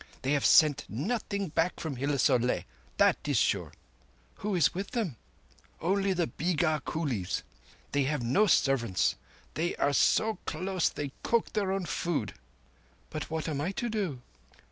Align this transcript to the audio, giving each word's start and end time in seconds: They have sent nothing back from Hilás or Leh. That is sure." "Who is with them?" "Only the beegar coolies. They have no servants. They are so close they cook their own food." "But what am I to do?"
They 0.23 0.31
have 0.31 0.47
sent 0.47 0.85
nothing 0.89 1.49
back 1.49 1.79
from 1.79 1.95
Hilás 1.97 2.27
or 2.27 2.39
Leh. 2.39 2.63
That 2.97 3.17
is 3.27 3.37
sure." 3.37 3.71
"Who 4.37 4.55
is 4.55 4.73
with 4.73 4.89
them?" 4.97 5.15
"Only 5.79 6.11
the 6.13 6.25
beegar 6.25 6.81
coolies. 6.85 7.43
They 7.91 8.05
have 8.05 8.23
no 8.23 8.47
servants. 8.47 9.13
They 9.53 9.75
are 9.75 9.93
so 9.93 10.39
close 10.47 10.89
they 10.89 11.11
cook 11.21 11.53
their 11.53 11.71
own 11.71 11.85
food." 11.85 12.33
"But 13.11 13.29
what 13.29 13.47
am 13.47 13.61
I 13.61 13.73
to 13.73 13.89
do?" 13.89 14.21